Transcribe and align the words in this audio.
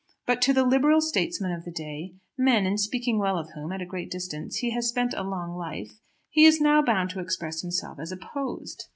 But 0.25 0.41
to 0.41 0.51
the 0.51 0.63
Liberal 0.65 0.99
statesmen 0.99 1.51
of 1.51 1.63
the 1.63 1.69
day, 1.69 2.15
men 2.35 2.65
in 2.65 2.79
speaking 2.79 3.19
well 3.19 3.37
of 3.37 3.51
whom 3.51 3.71
at 3.71 3.83
a 3.83 3.85
great 3.85 4.09
distance 4.09 4.55
he 4.55 4.71
has 4.71 4.89
spent 4.89 5.13
a 5.15 5.21
long 5.21 5.55
life, 5.55 5.99
he 6.27 6.43
is 6.45 6.59
now 6.59 6.81
bound 6.81 7.11
to 7.11 7.19
express 7.19 7.61
himself 7.61 7.99
as 7.99 8.11
opposed. 8.11 8.85